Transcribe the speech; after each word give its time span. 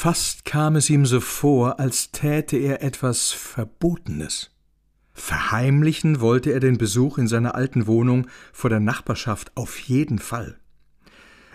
Fast 0.00 0.44
kam 0.44 0.76
es 0.76 0.90
ihm 0.90 1.06
so 1.06 1.18
vor, 1.18 1.80
als 1.80 2.12
täte 2.12 2.56
er 2.56 2.84
etwas 2.84 3.32
Verbotenes. 3.32 4.52
Verheimlichen 5.12 6.20
wollte 6.20 6.52
er 6.52 6.60
den 6.60 6.78
Besuch 6.78 7.18
in 7.18 7.26
seiner 7.26 7.56
alten 7.56 7.88
Wohnung 7.88 8.28
vor 8.52 8.70
der 8.70 8.78
Nachbarschaft 8.78 9.50
auf 9.56 9.76
jeden 9.80 10.20
Fall. 10.20 10.56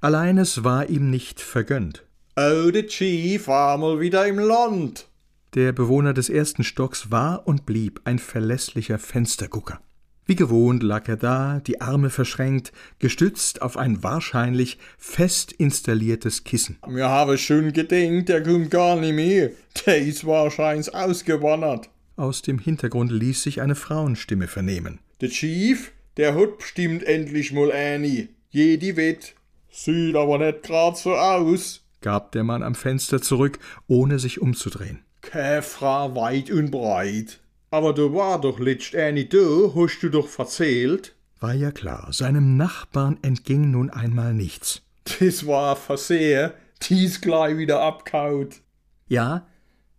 Allein 0.00 0.38
es 0.38 0.62
war 0.62 0.88
ihm 0.88 1.10
nicht 1.10 1.40
vergönnt. 1.40 2.06
Oh, 2.36 2.70
der 2.70 2.86
Chief 2.86 3.48
war 3.48 3.76
mal 3.76 3.98
wieder 3.98 4.24
im 4.28 4.38
Land. 4.38 5.08
Der 5.54 5.72
Bewohner 5.72 6.14
des 6.14 6.28
ersten 6.28 6.62
Stocks 6.62 7.10
war 7.10 7.44
und 7.44 7.66
blieb 7.66 8.02
ein 8.04 8.20
verlässlicher 8.20 9.00
Fenstergucker. 9.00 9.80
Wie 10.28 10.36
gewohnt 10.36 10.82
lag 10.82 11.08
er 11.08 11.16
da, 11.16 11.58
die 11.66 11.80
Arme 11.80 12.10
verschränkt, 12.10 12.70
gestützt 12.98 13.62
auf 13.62 13.78
ein 13.78 14.02
wahrscheinlich 14.02 14.76
fest 14.98 15.52
installiertes 15.52 16.44
Kissen. 16.44 16.76
Mir 16.86 17.08
habe 17.08 17.38
schon 17.38 17.72
gedenkt, 17.72 18.28
der 18.28 18.42
kommt 18.42 18.70
gar 18.70 18.96
nicht 18.96 19.14
mehr. 19.14 19.52
Der 19.86 19.96
ist 19.96 20.26
wahrscheinlich 20.26 20.94
ausgewandert. 20.94 21.88
Aus 22.16 22.42
dem 22.42 22.58
Hintergrund 22.58 23.10
ließ 23.10 23.42
sich 23.42 23.62
eine 23.62 23.74
Frauenstimme 23.74 24.48
vernehmen. 24.48 24.98
Der 25.22 25.30
Chief, 25.30 25.92
der 26.18 26.34
hat 26.34 26.58
bestimmt 26.58 27.04
endlich 27.04 27.54
mal 27.54 27.72
eine. 27.72 28.28
Jedi 28.50 28.96
wett. 28.96 29.34
Sieht 29.70 30.14
aber 30.14 30.36
nicht 30.36 30.62
grad 30.62 30.98
so 30.98 31.14
aus, 31.14 31.80
gab 32.02 32.32
der 32.32 32.44
Mann 32.44 32.62
am 32.62 32.74
Fenster 32.74 33.22
zurück, 33.22 33.58
ohne 33.86 34.18
sich 34.18 34.42
umzudrehen. 34.42 34.98
Käfra 35.22 36.14
weit 36.14 36.50
und 36.50 36.70
breit. 36.70 37.40
Aber 37.70 37.92
du 37.92 38.14
war 38.14 38.40
doch 38.40 38.58
letzt 38.58 38.94
eine 38.94 39.26
da, 39.26 39.72
hast 39.74 40.00
du 40.00 40.08
doch 40.08 40.28
verzählt. 40.28 41.14
War 41.40 41.54
ja 41.54 41.70
klar, 41.70 42.12
seinem 42.12 42.56
Nachbarn 42.56 43.18
entging 43.22 43.70
nun 43.70 43.90
einmal 43.90 44.34
nichts. 44.34 44.82
Das 45.20 45.46
war 45.46 45.76
Verseher, 45.76 46.54
dies 46.82 47.20
gleich 47.20 47.56
wieder 47.56 47.80
abkaut. 47.80 48.60
Ja, 49.06 49.46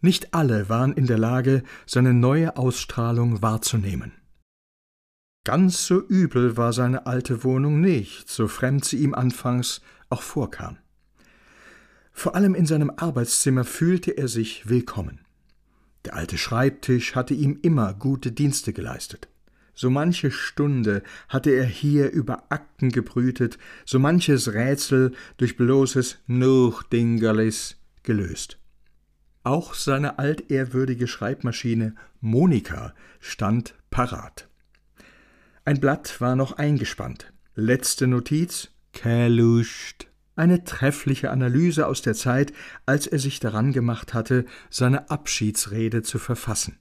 nicht 0.00 0.34
alle 0.34 0.68
waren 0.68 0.92
in 0.92 1.06
der 1.06 1.18
Lage, 1.18 1.62
seine 1.86 2.14
neue 2.14 2.56
Ausstrahlung 2.56 3.42
wahrzunehmen. 3.42 4.12
Ganz 5.44 5.86
so 5.86 6.00
übel 6.00 6.56
war 6.56 6.72
seine 6.72 7.06
alte 7.06 7.44
Wohnung 7.44 7.80
nicht, 7.80 8.28
so 8.28 8.48
fremd 8.48 8.84
sie 8.84 8.98
ihm 8.98 9.14
anfangs 9.14 9.80
auch 10.08 10.22
vorkam. 10.22 10.78
Vor 12.12 12.34
allem 12.34 12.54
in 12.54 12.66
seinem 12.66 12.90
Arbeitszimmer 12.96 13.64
fühlte 13.64 14.16
er 14.16 14.28
sich 14.28 14.68
willkommen. 14.68 15.25
Der 16.06 16.14
alte 16.14 16.38
Schreibtisch 16.38 17.16
hatte 17.16 17.34
ihm 17.34 17.58
immer 17.62 17.92
gute 17.92 18.30
Dienste 18.30 18.72
geleistet. 18.72 19.26
So 19.74 19.90
manche 19.90 20.30
Stunde 20.30 21.02
hatte 21.28 21.50
er 21.50 21.66
hier 21.66 22.12
über 22.12 22.44
Akten 22.48 22.90
gebrütet, 22.90 23.58
so 23.84 23.98
manches 23.98 24.54
Rätsel 24.54 25.12
durch 25.36 25.56
bloßes 25.56 26.18
Nuchdingerlis 26.28 27.76
gelöst. 28.04 28.56
Auch 29.42 29.74
seine 29.74 30.20
altehrwürdige 30.20 31.08
Schreibmaschine 31.08 31.96
Monika 32.20 32.94
stand 33.18 33.74
parat. 33.90 34.48
Ein 35.64 35.80
Blatt 35.80 36.20
war 36.20 36.36
noch 36.36 36.52
eingespannt. 36.52 37.32
Letzte 37.56 38.06
Notiz: 38.06 38.68
Keluscht. 38.92 40.06
Eine 40.36 40.64
treffliche 40.64 41.30
Analyse 41.30 41.86
aus 41.86 42.02
der 42.02 42.14
Zeit, 42.14 42.52
als 42.84 43.06
er 43.06 43.18
sich 43.18 43.40
daran 43.40 43.72
gemacht 43.72 44.12
hatte, 44.12 44.44
seine 44.70 45.10
Abschiedsrede 45.10 46.02
zu 46.02 46.18
verfassen. 46.18 46.78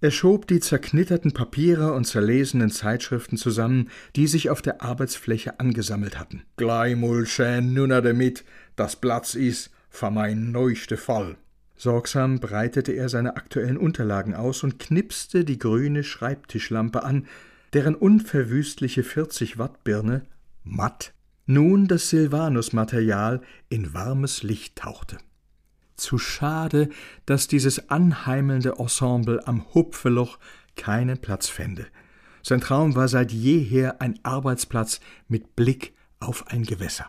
Er 0.00 0.10
schob 0.10 0.46
die 0.46 0.60
zerknitterten 0.60 1.32
Papiere 1.32 1.92
und 1.92 2.06
zerlesenen 2.06 2.70
Zeitschriften 2.70 3.36
zusammen, 3.36 3.90
die 4.16 4.26
sich 4.26 4.48
auf 4.48 4.62
der 4.62 4.80
Arbeitsfläche 4.80 5.60
angesammelt 5.60 6.18
hatten. 6.18 6.44
Gleich 6.56 6.96
mal 6.96 7.26
schön 7.26 7.74
nunner 7.74 8.00
damit, 8.00 8.44
das 8.76 8.96
Platz 8.96 9.34
is 9.34 9.70
für 9.90 10.10
mein 10.10 10.50
neuchte 10.52 10.96
Fall. 10.96 11.36
Sorgsam 11.76 12.40
breitete 12.40 12.92
er 12.92 13.08
seine 13.08 13.36
aktuellen 13.36 13.76
Unterlagen 13.76 14.34
aus 14.34 14.62
und 14.62 14.78
knipste 14.78 15.44
die 15.44 15.58
grüne 15.58 16.04
Schreibtischlampe 16.04 17.02
an, 17.02 17.26
deren 17.72 17.94
unverwüstliche 17.94 19.02
40 19.02 19.58
Watt 19.58 19.84
Birne 19.84 20.22
matt 20.64 21.12
nun 21.48 21.88
das 21.88 22.10
Silvanus-Material 22.10 23.40
in 23.70 23.94
warmes 23.94 24.42
Licht 24.42 24.76
tauchte. 24.76 25.16
Zu 25.96 26.18
schade, 26.18 26.90
dass 27.24 27.48
dieses 27.48 27.88
anheimelnde 27.88 28.74
Ensemble 28.78 29.44
am 29.48 29.64
Hupfeloch 29.72 30.38
keinen 30.76 31.18
Platz 31.18 31.48
fände. 31.48 31.86
Sein 32.42 32.60
Traum 32.60 32.94
war 32.94 33.08
seit 33.08 33.32
jeher 33.32 34.00
ein 34.02 34.20
Arbeitsplatz 34.22 35.00
mit 35.26 35.56
Blick 35.56 35.94
auf 36.20 36.48
ein 36.48 36.64
Gewässer. 36.64 37.06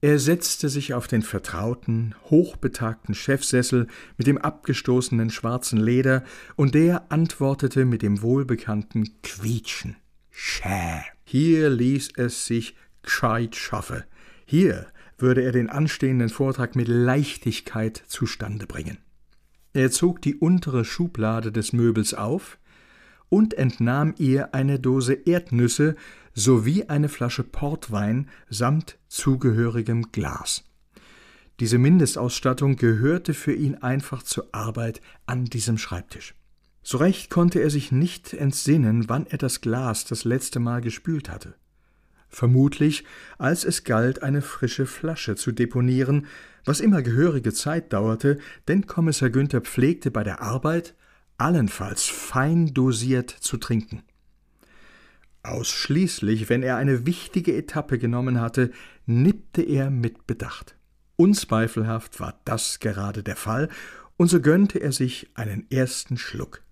Er 0.00 0.18
setzte 0.18 0.68
sich 0.68 0.94
auf 0.94 1.06
den 1.06 1.22
vertrauten, 1.22 2.14
hochbetagten 2.30 3.14
Chefsessel 3.14 3.86
mit 4.16 4.26
dem 4.26 4.38
abgestoßenen 4.38 5.30
schwarzen 5.30 5.78
Leder, 5.78 6.24
und 6.56 6.74
der 6.74 7.12
antwortete 7.12 7.84
mit 7.84 8.02
dem 8.02 8.22
wohlbekannten 8.22 9.20
Quietschen. 9.22 9.96
Schä. 10.32 11.02
Hier 11.24 11.70
ließ 11.70 12.14
es 12.16 12.46
sich 12.46 12.74
gescheit 13.02 13.54
schaffe. 13.54 14.04
Hier 14.44 14.86
würde 15.18 15.42
er 15.42 15.52
den 15.52 15.70
anstehenden 15.70 16.30
Vortrag 16.30 16.74
mit 16.74 16.88
Leichtigkeit 16.88 18.02
zustande 18.06 18.66
bringen. 18.66 18.98
Er 19.72 19.90
zog 19.90 20.20
die 20.20 20.34
untere 20.34 20.84
Schublade 20.84 21.52
des 21.52 21.72
Möbels 21.72 22.14
auf 22.14 22.58
und 23.28 23.54
entnahm 23.54 24.14
ihr 24.18 24.54
eine 24.54 24.78
Dose 24.80 25.14
Erdnüsse 25.14 25.96
sowie 26.34 26.84
eine 26.84 27.08
Flasche 27.08 27.44
Portwein 27.44 28.28
samt 28.50 28.98
zugehörigem 29.08 30.12
Glas. 30.12 30.64
Diese 31.60 31.78
Mindestausstattung 31.78 32.76
gehörte 32.76 33.34
für 33.34 33.54
ihn 33.54 33.76
einfach 33.76 34.22
zur 34.22 34.48
Arbeit 34.52 35.00
an 35.26 35.44
diesem 35.44 35.78
Schreibtisch. 35.78 36.34
So 36.82 36.98
recht 36.98 37.30
konnte 37.30 37.60
er 37.60 37.70
sich 37.70 37.92
nicht 37.92 38.32
entsinnen, 38.34 39.08
wann 39.08 39.26
er 39.26 39.38
das 39.38 39.60
Glas 39.60 40.04
das 40.04 40.24
letzte 40.24 40.58
Mal 40.58 40.80
gespült 40.80 41.30
hatte. 41.30 41.54
Vermutlich, 42.28 43.04
als 43.38 43.64
es 43.64 43.84
galt, 43.84 44.22
eine 44.22 44.42
frische 44.42 44.86
Flasche 44.86 45.36
zu 45.36 45.52
deponieren, 45.52 46.26
was 46.64 46.80
immer 46.80 47.02
gehörige 47.02 47.52
Zeit 47.52 47.92
dauerte, 47.92 48.38
denn 48.68 48.86
Kommissar 48.86 49.30
Günther 49.30 49.60
pflegte 49.60 50.10
bei 50.10 50.24
der 50.24 50.40
Arbeit 50.40 50.94
allenfalls 51.36 52.06
fein 52.06 52.72
dosiert 52.72 53.30
zu 53.30 53.58
trinken. 53.58 54.02
Ausschließlich, 55.42 56.48
wenn 56.48 56.62
er 56.62 56.76
eine 56.76 57.04
wichtige 57.04 57.54
Etappe 57.56 57.98
genommen 57.98 58.40
hatte, 58.40 58.70
nippte 59.06 59.62
er 59.62 59.90
mit 59.90 60.26
Bedacht. 60.26 60.76
Unzweifelhaft 61.16 62.20
war 62.20 62.40
das 62.44 62.80
gerade 62.80 63.22
der 63.22 63.36
Fall, 63.36 63.68
und 64.16 64.28
so 64.28 64.40
gönnte 64.40 64.78
er 64.78 64.92
sich 64.92 65.30
einen 65.34 65.68
ersten 65.70 66.16
Schluck. 66.16 66.62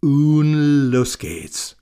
Und 0.00 0.90
los 0.92 1.18
geht's. 1.18 1.77